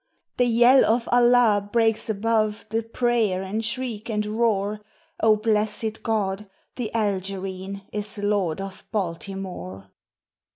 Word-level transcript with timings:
The 0.37 0.45
yell 0.47 0.83
of 0.83 1.07
"Allah!" 1.11 1.69
breaks 1.71 2.09
above 2.09 2.65
the 2.71 2.81
prayer 2.81 3.43
and 3.43 3.63
shriek 3.63 4.09
and 4.09 4.25
roar 4.25 4.81
O 5.21 5.37
blessèd 5.37 6.01
God! 6.01 6.49
the 6.75 6.91
Algerine 6.95 7.83
is 7.93 8.17
lord 8.17 8.59
of 8.59 8.83
Baltimore! 8.91 9.91